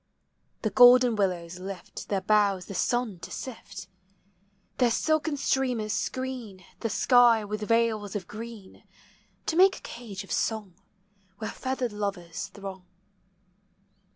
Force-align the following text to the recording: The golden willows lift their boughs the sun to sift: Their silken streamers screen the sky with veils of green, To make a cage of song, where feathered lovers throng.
The 0.63 0.71
golden 0.71 1.15
willows 1.15 1.59
lift 1.59 2.09
their 2.09 2.21
boughs 2.21 2.65
the 2.65 2.73
sun 2.73 3.19
to 3.19 3.29
sift: 3.29 3.87
Their 4.79 4.89
silken 4.89 5.37
streamers 5.37 5.93
screen 5.93 6.65
the 6.79 6.89
sky 6.89 7.45
with 7.45 7.61
veils 7.61 8.15
of 8.15 8.27
green, 8.27 8.83
To 9.45 9.55
make 9.55 9.77
a 9.77 9.81
cage 9.81 10.23
of 10.23 10.31
song, 10.31 10.73
where 11.37 11.51
feathered 11.51 11.93
lovers 11.93 12.47
throng. 12.47 12.83